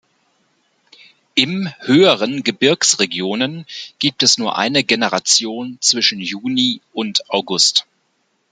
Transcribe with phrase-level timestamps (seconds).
[1.35, 3.67] Im höheren Gebirgsregionen
[3.99, 7.85] gibt es nur eine Generation zwischen Juni und August.